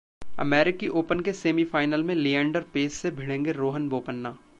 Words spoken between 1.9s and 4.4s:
में लिएंडर पेस से भिड़ेंगे रोहन बोपन्ना